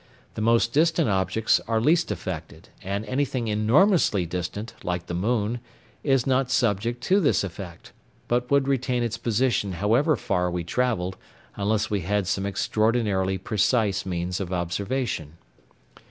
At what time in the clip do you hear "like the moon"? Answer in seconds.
4.83-5.59